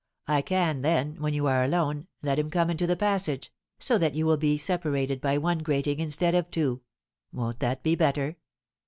[0.27, 4.15] I can then, when you are alone, let him come into the passage, so that
[4.15, 6.81] you will be separated by one grating instead of two.
[7.31, 8.37] Won't that be better?"